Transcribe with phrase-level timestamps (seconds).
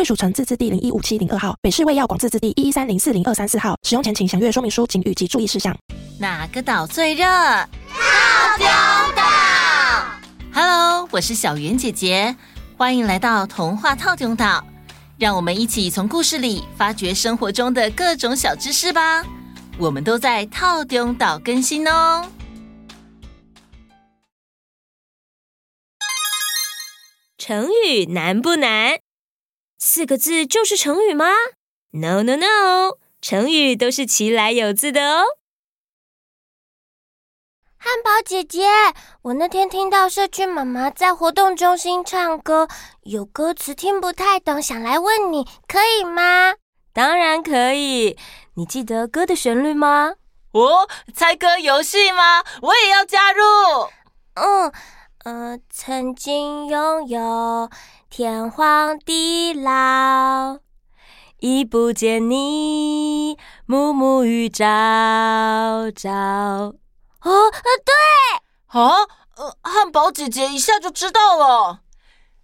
[0.00, 3.76] 贵属城自治地零一五七零二号，北市卫药广自治地一一三零四零二三四号。
[3.82, 5.76] 使用前请详阅说明书、警语及注意事项。
[6.18, 7.22] 哪个岛最热？
[7.26, 7.66] 套
[8.56, 8.66] 丁
[9.14, 9.22] 岛。
[10.54, 12.34] Hello，我是小圆姐姐，
[12.78, 14.64] 欢迎来到童话套丁岛。
[15.18, 19.22] 让我们一起从故事里发掘生活中的各种小知识吧。
[19.76, 22.26] 我们都在套丁岛更新哦。
[27.36, 29.00] 成语难不难？
[29.82, 31.24] 四个字就是成语吗
[31.92, 35.24] ？No No No，成语都是其来有字的哦。
[37.78, 38.66] 汉堡姐姐，
[39.22, 42.68] 我那天听到社区妈妈在活动中心唱歌，
[43.04, 46.56] 有歌词听不太懂，想来问你，可以吗？
[46.92, 48.18] 当然可以。
[48.56, 50.12] 你记得歌的旋律吗？
[50.52, 52.44] 哦，猜歌游戏吗？
[52.60, 53.42] 我也要加入。
[54.34, 54.70] 嗯。
[55.22, 57.68] 呃，曾经拥有
[58.12, 60.58] 天荒地老，
[61.38, 64.64] 已不见你，暮暮与朝
[65.94, 66.10] 朝。
[66.10, 66.74] 哦，
[67.22, 67.52] 呃，
[67.84, 67.94] 对，
[68.66, 68.90] 啊，
[69.36, 71.82] 呃，汉堡姐姐一下就知道了。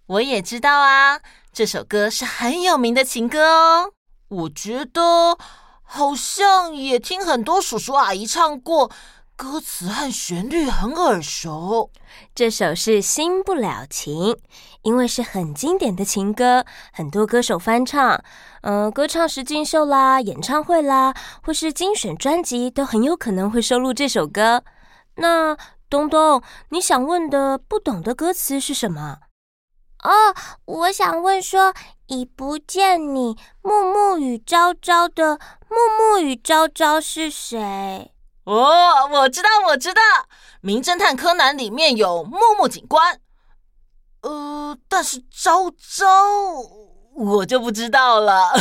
[0.05, 1.19] 我也知道啊，
[1.51, 3.91] 这首歌是很有名的情歌哦。
[4.29, 5.37] 我觉得
[5.83, 8.89] 好像也听很多叔叔阿姨唱过。
[9.35, 11.91] 歌词和旋律很耳熟，
[12.33, 14.31] 这首是《新不了情》，
[14.87, 18.23] 因为是很经典的情歌，很多歌手翻唱，
[18.61, 21.13] 呃，歌唱实境秀啦、演唱会啦，
[21.43, 24.63] 或是精选专辑，都很有可能会收录这首歌。
[25.15, 25.57] 那
[25.89, 29.17] 东东，你想问的不懂的歌词是什么？
[30.05, 31.73] 哦，我想问说，
[32.05, 35.37] 已不见你，暮暮与朝朝的
[35.69, 38.13] 暮暮与朝朝是谁？
[38.45, 40.01] 哦，我知道，我知道，
[40.61, 43.19] 《名侦探柯南》里面有木木警官，
[44.21, 46.05] 呃，但是朝朝
[47.13, 48.51] 我就不知道了。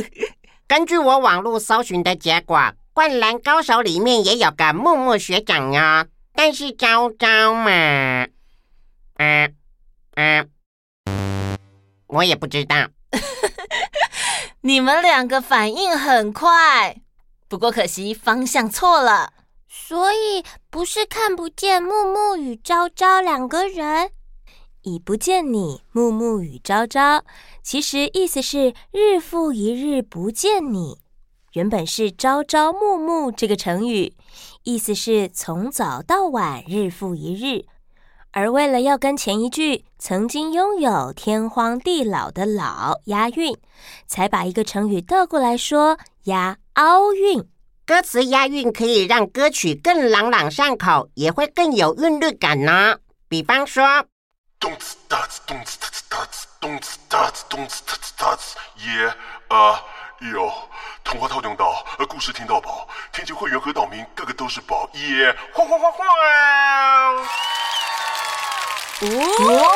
[0.66, 2.56] 根据我网络搜寻的结果，
[2.92, 8.26] 《灌篮高手》里面也有个木木学长呀，但是朝朝嘛，
[9.18, 9.54] 嗯
[10.16, 10.50] 嗯，
[12.06, 12.76] 我也不知道。
[14.62, 16.96] 你们两个反应很快。
[17.46, 19.32] 不过可惜方向错了，
[19.68, 24.10] 所以不是看不见木木与朝朝两个人，
[24.84, 27.22] 已不见你，暮暮与朝朝，
[27.62, 30.98] 其实意思是日复一日不见你。
[31.54, 34.14] 原本是朝朝暮暮这个成语，
[34.62, 37.64] 意思是从早到晚，日复一日。
[38.32, 43.56] 而为了要跟前一句曾经拥有天荒地老的老押韵，
[44.06, 47.44] 才把一个成语倒过来说押奥运。
[47.86, 52.96] 歌词押韵可以让歌曲更朗朗上口，也会更有韵律感呢。
[53.28, 53.84] 比方说，
[54.64, 59.14] 咚次哒次咚次哒次哒次咚次哒次咚次哒次哒次耶
[59.48, 59.84] 啊
[60.32, 60.50] 哟，
[61.04, 66.02] 童话套用到，故事听到饱，天津会员和岛民个个都是宝耶，哗哗哗哗。
[69.02, 69.70] 哦，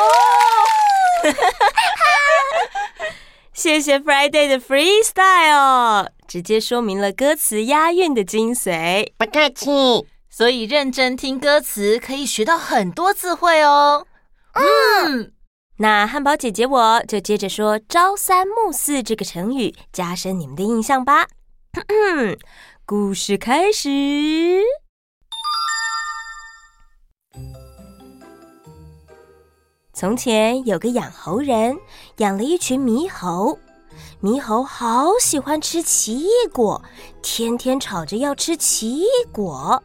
[3.53, 9.11] 谢谢 Friday 的 Freestyle，直接说明了歌词押韵的精髓。
[9.19, 14.07] 不客气，所以认真听歌词可以学到很多词汇哦。
[14.59, 15.31] 嗯，
[15.77, 21.27] 那汉堡姐姐我就接着说“朝三暮四”这个成语，加深你们的印象吧。
[22.85, 24.61] 故事开始。
[29.93, 31.77] 从前有个养猴人，
[32.17, 33.57] 养了一群猕猴。
[34.21, 36.81] 猕猴好喜欢吃奇异果，
[37.21, 39.81] 天天吵着要吃奇异果。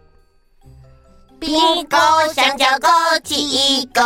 [1.44, 2.88] 苹果香蕉狗
[3.22, 4.00] 奇异狗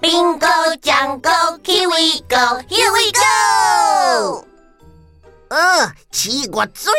[0.00, 0.48] 苹果
[0.82, 1.30] 香蕉
[1.62, 2.36] kiwi 狗
[2.68, 4.44] here we go
[5.52, 6.90] 呃，奇异果最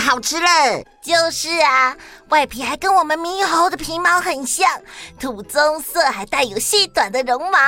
[0.00, 0.48] 好吃了。
[1.02, 1.94] 就是啊，
[2.30, 4.80] 外皮还跟我们猕猴的皮毛很像，
[5.20, 7.58] 土棕色，还带有细短的绒毛。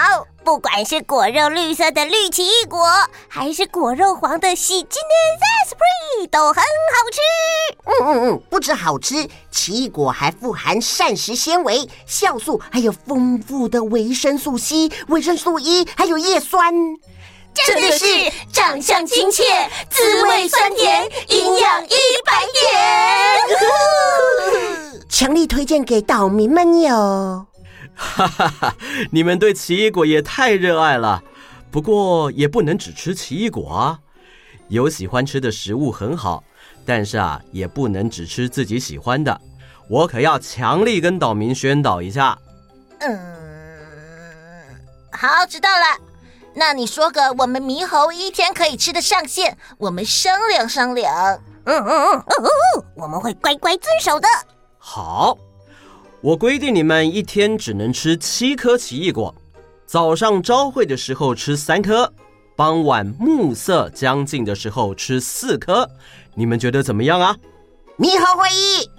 [0.42, 2.88] 不管是果肉绿色的绿奇异果，
[3.28, 7.20] 还是果肉黄的喜金的 Zespri，都很好吃。
[7.84, 16.72] 嗯嗯嗯，不止好吃，奇异果还富含膳食纤维、酵素，还有丰富的维生素 C、维生素 E，还有叶酸。
[17.64, 18.05] 真的是
[18.53, 19.43] 长相亲切，
[19.88, 21.94] 滋味酸甜，营养一
[22.25, 22.69] 百点，
[25.08, 27.47] 强力推荐给岛民们哟！
[27.94, 28.76] 哈哈哈，
[29.11, 31.23] 你们对奇异果也太热爱了，
[31.70, 33.99] 不过也不能只吃奇异果啊，
[34.69, 36.44] 有喜欢吃的食物很好，
[36.85, 39.41] 但是啊，也不能只吃自己喜欢的，
[39.88, 42.37] 我可要强力跟岛民宣导一下。
[43.00, 43.19] 嗯，
[45.11, 46.06] 好，知道了。
[46.58, 51.38] 那你说个我们猕猴一天可以吃的上限，我们商量商量。
[51.67, 54.26] 嗯嗯嗯嗯嗯，我们会乖乖遵守的。
[54.79, 55.37] 好，
[56.23, 59.35] 我规定你们一天只能吃七颗奇异果，
[59.85, 62.11] 早上朝会的时候吃三颗，
[62.56, 65.87] 傍晚暮色将近的时候吃四颗。
[66.35, 67.37] 你们觉得怎么样啊？
[67.99, 68.91] 猕猴会议。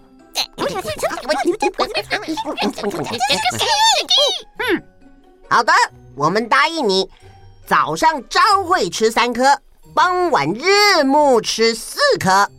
[4.59, 4.83] 嗯，
[5.49, 5.73] 好的，
[6.15, 7.09] 我们答应你。
[7.67, 9.59] 早上朝会吃三颗，
[9.93, 12.49] 傍晚日暮吃四颗。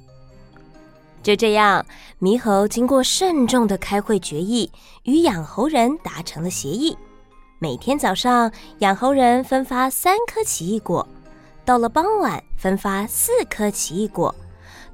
[1.22, 1.86] 就这样，
[2.20, 4.70] 猕猴经过慎重的开会决议，
[5.04, 6.94] 与养猴人达成了协议。
[7.58, 11.02] 每天早上，养猴人分发三颗奇异果；
[11.64, 14.34] 到了傍晚，分发四颗奇异果。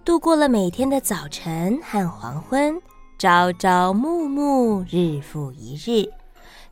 [0.05, 2.81] 度过了每天的早晨和黄昏，
[3.19, 6.08] 朝朝暮暮，日复一日。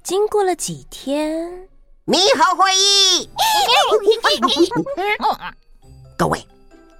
[0.04, 1.71] 经过了几天。
[2.06, 3.30] 猕猴会议，
[6.18, 6.44] 各位，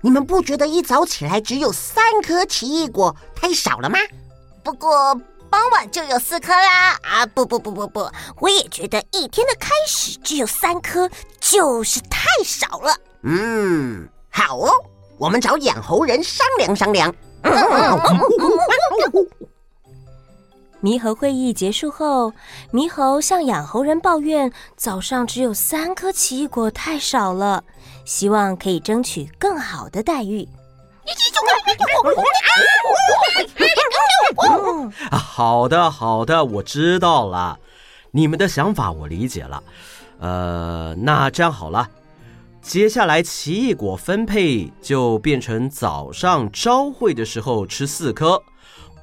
[0.00, 3.98] 你们不觉得一早起来只有三颗奇异果太少了吗？
[4.62, 5.12] 不过
[5.50, 6.96] 傍晚就有四颗啦！
[7.02, 8.08] 啊，不不不不不，
[8.38, 11.10] 我也觉得一天的开始只有三颗
[11.40, 12.96] 就是太少了。
[13.22, 14.70] 嗯，好哦，
[15.18, 17.12] 我们找养猴人商量商量。
[20.82, 22.32] 猕猴会议结束后，
[22.72, 27.62] 猕猴向养猴人抱怨：早上只有三颗奇异果，太少了，
[28.04, 30.48] 希望可以争取更好的待遇。
[35.10, 37.60] 啊好的，好的，我知道了，
[38.10, 39.62] 你们的想法我理解了。
[40.18, 41.88] 呃，那这样好了，
[42.60, 48.42] 接下来奇异果分配就变成早上朝会的时候吃四颗。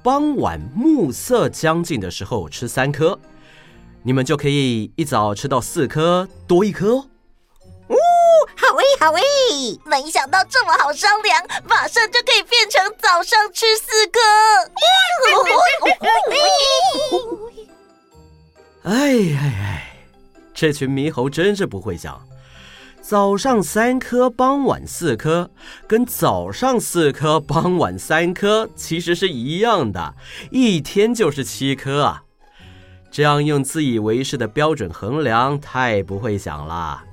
[0.01, 3.19] 傍晚暮色将近的时候吃三颗，
[4.01, 7.06] 你们就可以一早吃到四颗，多一颗哦。
[7.90, 7.96] 哦，
[8.56, 9.22] 好诶，好诶！
[9.86, 14.19] 没想到这么好商量，马上就可以变成早上吃四颗。
[18.90, 19.98] 哎哎哎，
[20.54, 22.29] 这群猕猴真是不会想。
[23.09, 25.50] 早上三颗，傍晚四颗，
[25.88, 30.13] 跟早上四颗，傍晚三颗其实是一样的，
[30.51, 32.23] 一天就是七颗啊！
[33.09, 37.03] 这样用自以为是的标准衡量，太不会想了。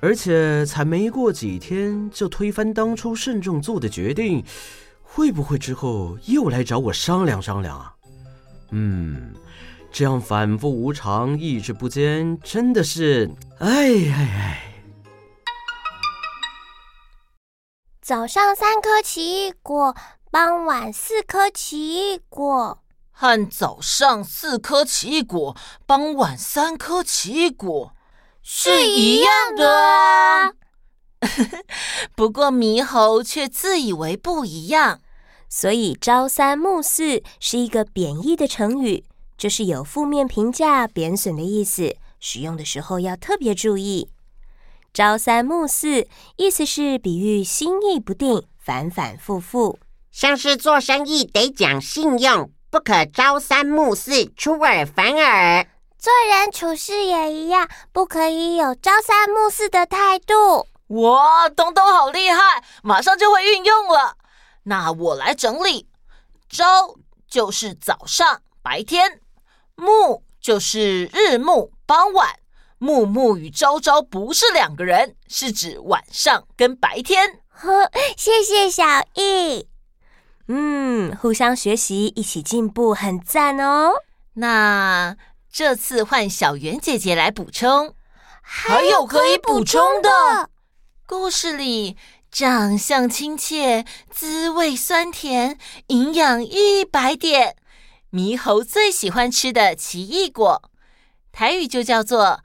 [0.00, 4.42] 而且才没过几天就推翻当初慎重做的决定，
[5.04, 7.94] 会不会之后又来找我商量商量啊？
[8.72, 9.32] 嗯，
[9.92, 13.30] 这样反复无常、意志不坚，真的是……
[13.60, 14.64] 哎哎哎！
[18.08, 19.94] 早上三颗奇异果，
[20.30, 27.92] 傍晚四颗奇异果，和早上四颗奇异果，傍晚三颗奇异果
[28.42, 30.54] 是一样的啊。
[32.16, 35.02] 不过猕猴却自以为不一样，
[35.50, 39.04] 所以朝三暮四是一个贬义的成语，
[39.36, 44.08] 就是有负面评价、贬损的意思，使用的时候要特别注意。
[44.92, 49.78] 朝三暮四，意思是比喻心意不定，反反复复。
[50.10, 55.66] 像是做生意得讲信用，不可朝三暮四，出尔反尔。
[55.98, 60.66] 做人处事也一样，不可以有朝三暮四的态度。
[60.88, 64.16] 哇，东东好厉害，马上就会运用了。
[64.64, 65.86] 那我来整理：
[66.48, 66.96] 朝
[67.28, 69.20] 就是早上白天，
[69.76, 72.34] 暮就是日暮傍晚。
[72.78, 77.40] 暮暮与朝朝不是两个人，是指晚上跟白天。
[77.48, 79.66] 呵，谢谢小易。
[80.46, 83.90] 嗯，互相学习，一起进步，很赞哦。
[84.34, 85.16] 那
[85.52, 87.94] 这次换小圆姐姐来补充，
[88.40, 90.48] 还有可以补充的。
[91.04, 91.96] 故事里
[92.30, 95.58] 长相亲切，滋味酸甜，
[95.88, 97.56] 营养一百点。
[98.12, 100.70] 猕猴最喜欢吃的奇异果，
[101.32, 102.40] 台语就叫做。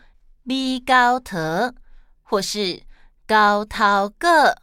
[0.45, 1.73] 米高特，
[2.21, 2.83] 或是
[3.25, 4.57] 高涛个，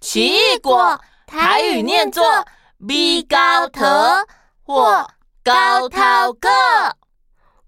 [0.00, 2.46] 奇异果台语念作
[2.78, 4.26] 米高特
[4.62, 5.10] 或
[5.44, 6.48] 高涛个。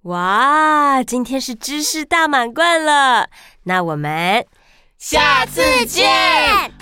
[0.05, 3.29] 哇，今天是知识大满贯了！
[3.65, 4.47] 那我们
[4.97, 6.09] 下次见，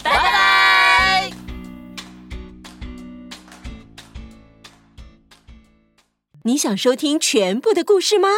[0.05, 1.31] 拜拜。
[6.45, 8.29] 你想收听全部的故事吗？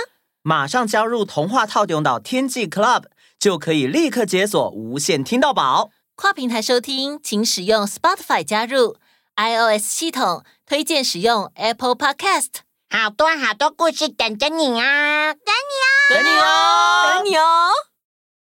[0.42, 3.04] 马上加入童话套用到天际 Club，
[3.38, 5.90] 就可以立刻解锁无限听到宝。
[6.14, 8.96] 跨平台收听，请使用 Spotify 加入
[9.36, 12.60] iOS 系统，推荐使用 Apple Podcast。
[12.88, 15.32] 好多好多故事等着你啊！
[15.34, 16.44] 等你哦，等你哦，
[17.08, 17.70] 等你哦。